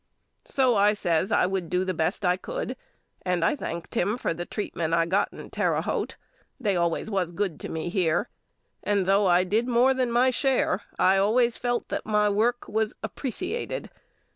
So 0.45 0.75
I 0.75 0.93
says 0.93 1.31
I 1.31 1.45
would 1.45 1.69
do 1.69 1.85
the 1.85 1.93
best 1.93 2.25
I 2.25 2.35
could 2.35 2.75
and 3.21 3.45
I 3.45 3.55
thanked 3.55 3.93
him 3.93 4.17
for 4.17 4.33
the 4.33 4.47
treatment 4.47 4.95
I 4.95 5.05
got 5.05 5.31
in 5.31 5.51
Terre 5.51 5.79
Haute. 5.83 6.17
They 6.59 6.75
always 6.75 7.11
was 7.11 7.31
good 7.31 7.59
to 7.59 7.69
me 7.69 7.87
here 7.89 8.27
and 8.81 9.05
though 9.05 9.27
I 9.27 9.43
did 9.43 9.67
more 9.67 9.93
than 9.93 10.11
my 10.11 10.31
share 10.31 10.81
I 10.97 11.17
always 11.17 11.55
felt 11.55 11.89
that 11.89 12.07
my 12.07 12.29
work 12.29 12.67
was 12.67 12.95
appresiated. 13.03 13.91